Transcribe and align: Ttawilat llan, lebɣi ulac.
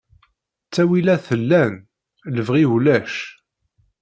Ttawilat 0.65 1.25
llan, 1.41 1.73
lebɣi 2.35 2.65
ulac. 2.75 3.13